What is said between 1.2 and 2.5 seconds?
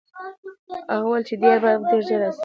چې دی به ډېر ژر راسي.